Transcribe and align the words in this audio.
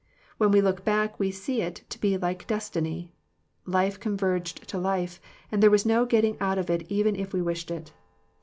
When 0.39 0.49
we 0.49 0.61
look 0.61 0.83
back 0.83 1.19
we 1.19 1.29
see 1.29 1.61
it 1.61 1.83
to 1.89 1.99
be 1.99 2.17
like 2.17 2.47
destiny; 2.47 3.13
life 3.67 3.99
converged 3.99 4.67
to 4.69 4.79
life, 4.79 5.21
and 5.51 5.61
there 5.61 5.69
was 5.69 5.85
no 5.85 6.07
getting 6.07 6.39
out 6.39 6.57
of 6.57 6.71
it 6.71 6.89
even 6.91 7.15
if 7.15 7.33
we 7.33 7.41
wished 7.43 7.69
it. 7.69 7.93